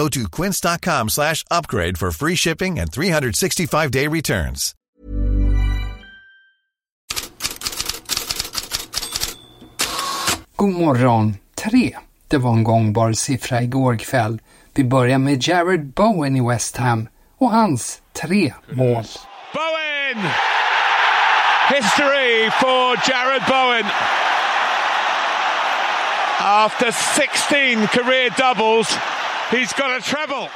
[0.00, 4.74] Go to quince.com slash upgrade for free shipping and 365-day returns.
[10.56, 11.36] God morgon.
[11.54, 11.96] Tre.
[12.28, 14.40] Det var en gångbar siffra igår kväll.
[14.74, 19.04] Vi börjar med Jared Bowen i West Ham och hans tre mål.
[19.54, 20.30] Bowen!
[21.68, 23.86] History for Jared Bowen.
[26.38, 28.98] After 16 career doubles,
[29.50, 30.48] he's got a treble.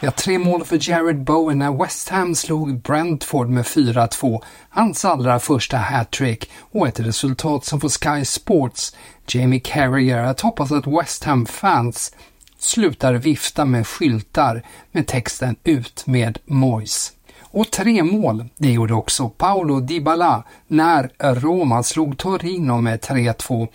[0.00, 4.42] Ja, tre mål för Jared Bowen när West Ham slog Brentford med 4-2.
[4.68, 10.72] Hans allra första hattrick och ett resultat som får Sky Sports Jamie Carragher att hoppas
[10.72, 12.14] att West Ham-fans
[12.58, 17.12] slutar vifta med skyltar med texten “Ut med Moyes”.
[17.40, 23.68] Och tre mål, det gjorde också Paolo Dybala när Roma slog Torino med 3-2.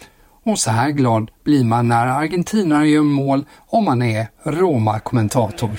[0.49, 5.71] Och så här glad blir man när argentinare gör mål om man är Roma-kommentator.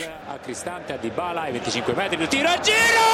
[0.46, 3.10] Cristante a Dybala ai 25 metri il tiro a giro!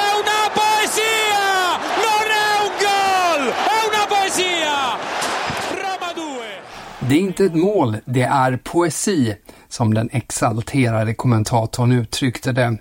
[0.00, 1.46] È una poesia!
[2.06, 3.42] Non è un gol!
[3.48, 4.76] È una poesia!
[5.82, 9.34] Roma 2 Det är inte ett mål, det är poesi,
[9.68, 12.76] som den exalterade kommentatorn uttryckte det.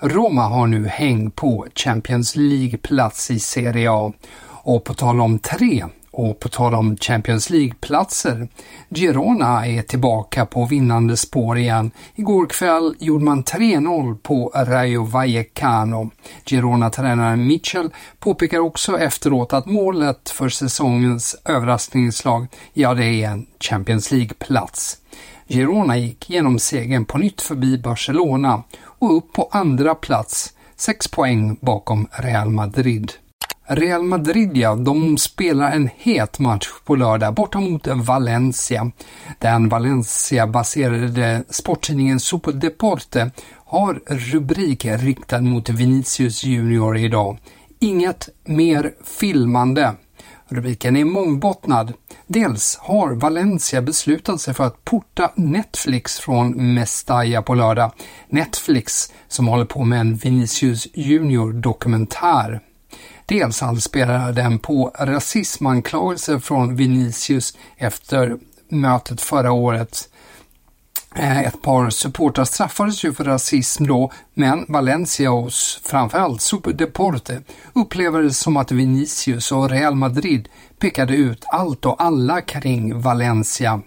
[0.00, 4.12] Roma har nu häng på Champions League-plats i Serie A.
[4.66, 5.84] Och på tal om tre
[6.16, 8.48] och på tal om Champions League-platser,
[8.90, 11.90] Girona är tillbaka på vinnande spår igen.
[12.14, 16.10] Igår kväll gjorde man 3-0 på Rayo Vallecano.
[16.44, 24.12] Girona-tränaren Mitchell påpekar också efteråt att målet för säsongens överraskningslag, ja det är en Champions
[24.12, 24.98] League-plats.
[25.48, 31.56] Girona gick genom segern på nytt förbi Barcelona och upp på andra plats, sex poäng
[31.60, 33.12] bakom Real Madrid.
[33.66, 38.90] Real Madrid, ja, de spelar en het match på lördag borta mot Valencia.
[39.38, 43.30] Den Valencia-baserade sporttidningen Super Deporte
[43.66, 47.38] har rubriker riktad mot Vinicius Junior idag.
[47.80, 49.94] Inget mer filmande.
[50.48, 51.92] Rubriken är mångbottnad.
[52.26, 57.92] Dels har Valencia beslutat sig för att porta Netflix från Mestalla på lördag.
[58.28, 62.60] Netflix som håller på med en Vinicius Junior dokumentär.
[63.26, 70.08] Dels anspelar den på rasismanklagelser från Vinicius efter mötet förra året.
[71.24, 75.52] Eh, ett par supportrar straffades ju för rasism då, men Valencia och
[75.84, 77.42] framförallt Super Deporte
[77.72, 80.48] upplever det som att Vinicius och Real Madrid
[80.78, 83.80] pekade ut allt och alla kring Valencia.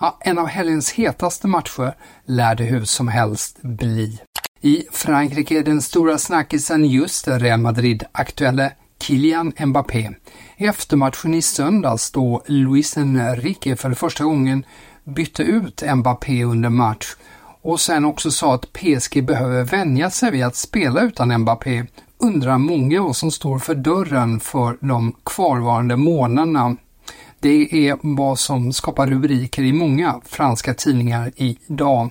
[0.00, 1.94] Ja, en av helgens hetaste matcher
[2.26, 4.20] lär det hur som helst bli.
[4.60, 8.72] I Frankrike är den stora snackisen just Real Madrid-aktuelle
[9.02, 10.10] Kylian Mbappé.
[10.56, 14.64] Efter matchen i söndags då Luis Enrique för första gången
[15.06, 17.06] bytte ut Mbappé under match
[17.62, 21.84] och sen också sa att PSG behöver vänja sig vid att spela utan Mbappé
[22.18, 26.76] undrar många vad som står för dörren för de kvarvarande månaderna.
[27.40, 32.10] Det är vad som skapar rubriker i många franska tidningar idag.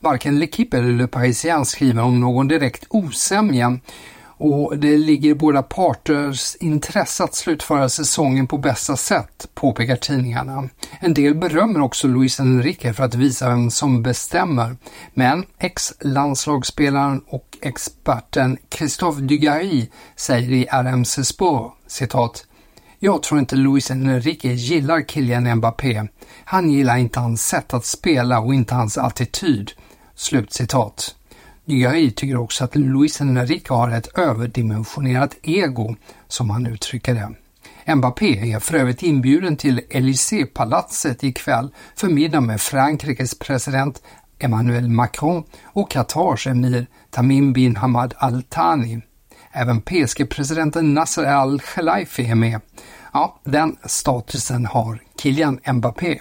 [0.00, 3.78] Varken L'Equipe eller Le Parisien skriver om någon direkt osämja
[4.38, 10.68] och det ligger i båda parters intresse att slutföra säsongen på bästa sätt, påpekar tidningarna.
[11.00, 14.76] En del berömmer också Luis Enrique för att visa vem som bestämmer,
[15.14, 22.46] men ex-landslagsspelaren och experten Christophe Dugarry säger i RMC Sport, citat,
[22.98, 26.02] jag tror inte Luis Enrique gillar Kylian Mbappé.
[26.44, 29.70] Han gillar inte hans sätt att spela och inte hans attityd.
[30.14, 31.15] Slutcitat.
[31.68, 35.96] Jag tycker också att Luis Enrique har ett överdimensionerat ego,
[36.28, 37.94] som han uttrycker det.
[37.94, 44.02] Mbappé är för övrigt inbjuden till Élysée-palatset ikväll för middag med Frankrikes president
[44.38, 49.00] Emmanuel Macron och Qatars emir Tamim bin Hamad Al Thani.
[49.52, 52.60] Även PSG-presidenten Nasser Al-Khelaifi är med.
[53.12, 56.20] Ja, den statusen har Kylian Mbappé.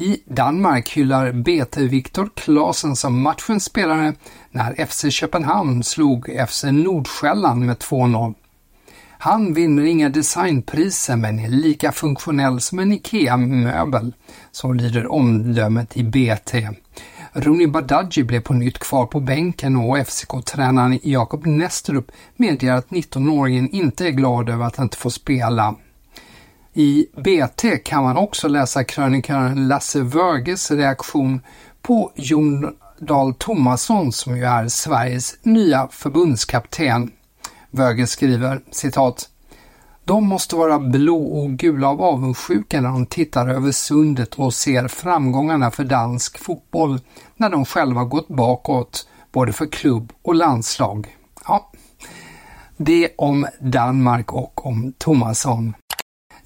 [0.00, 4.14] I Danmark hyllar BT Viktor Klasen som matchens spelare
[4.50, 8.34] när FC Köpenhamn slog FC Nordsjälland med 2-0.
[9.18, 14.14] Han vinner inga designpriser men är lika funktionell som en IKEA-möbel,
[14.52, 16.68] så lyder omdömet i BT.
[17.32, 23.68] Roni Badaji blev på nytt kvar på bänken och FCK-tränaren Jakob Nestrup medger att 19-åringen
[23.70, 25.74] inte är glad över att han inte får spela.
[26.80, 31.40] I BT kan man också läsa krönikören Lasse Wörges reaktion
[31.82, 37.10] på Jon Dahl Tomasson som ju är Sveriges nya förbundskapten.
[37.70, 39.28] Wöge skriver citat
[40.04, 44.88] de måste vara blå och gula av avundsjuka när de tittar över sundet och ser
[44.88, 47.00] framgångarna för dansk fotboll
[47.36, 51.16] när de själva gått bakåt, både för klubb och landslag.
[51.46, 51.70] Ja,
[52.76, 55.74] det om Danmark och om Tomasson.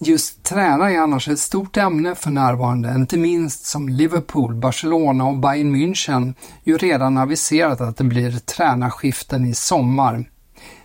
[0.05, 5.39] Just träna är annars ett stort ämne för närvarande, inte minst som Liverpool, Barcelona och
[5.39, 6.35] Bayern München
[6.65, 10.25] ju redan aviserat att det blir tränarskiften i sommar.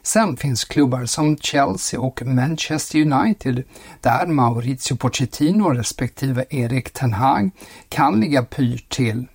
[0.03, 3.63] Sen finns klubbar som Chelsea och Manchester United
[4.01, 7.49] där Maurizio Pochettino respektive Erik Ten Hag
[7.89, 9.25] kan ligga pyrt till.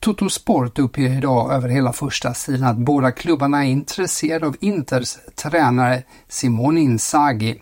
[0.00, 5.16] Toto Sport uppger idag över hela första sidan att båda klubbarna är intresserade av Inters
[5.34, 7.60] tränare Simone Inzaghi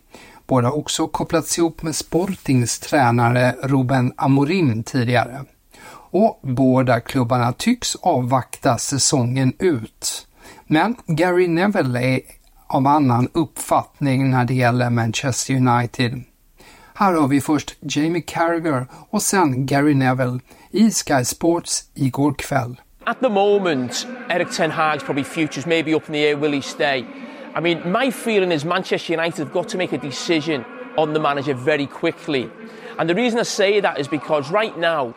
[0.50, 5.44] Båda har också kopplats ihop med Sportings tränare Ruben Amorim tidigare.
[6.11, 10.26] Och båda klubbarna tycks avvakta säsongen ut.
[10.67, 12.20] Men Gary Neville är
[12.67, 16.23] av annan uppfattning när det gäller Manchester United.
[16.94, 22.81] Här har vi först Jamie Carragher och sen Gary Neville i Sky Sports igår kväll.
[23.05, 26.62] At the moment, Eric Ten Hag's probably future's maybe up in the air, will he
[26.62, 27.05] stay?
[27.52, 30.64] I mean, my feeling is Manchester United have got to make a decision
[30.97, 32.49] on the manager very quickly.
[32.99, 35.14] And the reason I say that is because right now,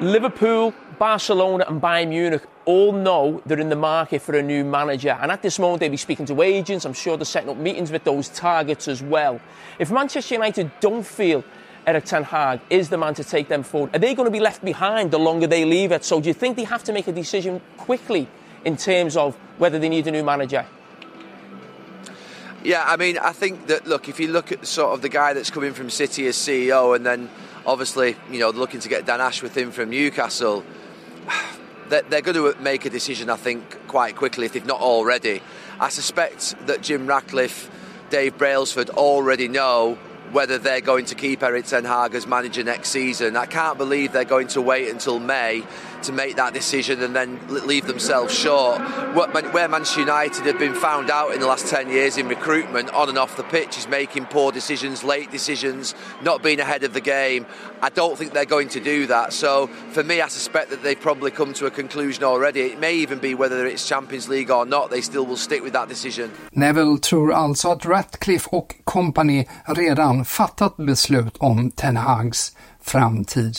[0.00, 5.16] Liverpool, Barcelona, and Bayern Munich all know they're in the market for a new manager.
[5.20, 6.84] And at this moment, they'll be speaking to agents.
[6.84, 9.40] I'm sure they're setting up meetings with those targets as well.
[9.78, 11.44] If Manchester United don't feel
[11.86, 14.40] Eric Ten Hag is the man to take them forward, are they going to be
[14.40, 16.04] left behind the longer they leave it?
[16.04, 18.28] So do you think they have to make a decision quickly
[18.64, 20.66] in terms of whether they need a new manager?
[22.64, 25.34] Yeah, I mean, I think that look, if you look at sort of the guy
[25.34, 27.28] that's coming from City as CEO, and then
[27.66, 30.64] obviously, you know, looking to get Dan Ashworth in from Newcastle,
[31.90, 35.42] they're, they're going to make a decision, I think, quite quickly if they've not already.
[35.78, 37.70] I suspect that Jim Ratcliffe,
[38.08, 39.98] Dave Brailsford already know
[40.34, 43.36] whether they're going to keep Eric Ten Hag as manager next season.
[43.36, 45.62] I can't believe they're going to wait until May
[46.02, 48.78] to make that decision and then leave themselves short.
[49.14, 53.08] Where Manchester United have been found out in the last 10 years in recruitment on
[53.08, 57.00] and off the pitch is making poor decisions, late decisions, not being ahead of the
[57.00, 57.46] game.
[57.80, 59.32] I don't think they're going to do that.
[59.32, 62.60] So for me, I suspect that they've probably come to a conclusion already.
[62.62, 65.72] It may even be whether it's Champions League or not, they still will stick with
[65.72, 66.30] that decision.
[66.52, 69.48] Neville tror alltså att Ratcliffe och company
[70.24, 73.56] redan fattat beslut om Ten Hags framtid.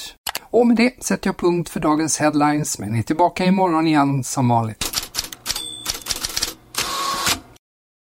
[0.51, 4.49] Och med det sätter jag punkt för dagens headlines, men är tillbaka imorgon igen som
[4.49, 4.94] vanligt.